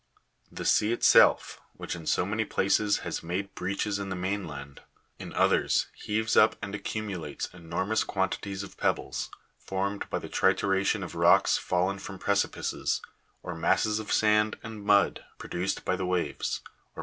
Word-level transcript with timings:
The 0.51 0.65
sea 0.65 0.91
itself, 0.93 1.61
which 1.73 1.95
in 1.95 2.07
so 2.07 2.25
many 2.25 2.43
places 2.43 2.97
has 3.05 3.21
made 3.21 3.53
breaches 3.53 3.99
in 3.99 4.09
the 4.09 4.15
main 4.15 4.47
land, 4.47 4.81
in 5.19 5.31
others, 5.33 5.85
heaves 5.93 6.35
up 6.35 6.55
and 6.59 6.73
accumulates 6.73 7.47
enormous 7.53 8.03
quantities 8.03 8.63
of 8.63 8.77
pebbles, 8.77 9.29
formed 9.59 10.09
by 10.09 10.17
the 10.17 10.27
trituration 10.27 11.03
of 11.03 11.13
rocks 11.13 11.59
fallen 11.59 11.99
from 11.99 12.17
precipices, 12.17 13.03
or 13.43 13.53
masses 13.53 13.99
of 13.99 14.11
sand 14.11 14.57
and 14.63 14.83
mud 14.83 15.23
produced 15.37 15.85
by 15.85 15.95
the 15.95 16.07
waves, 16.07 16.61
or 16.95 16.97
26. 16.97 16.99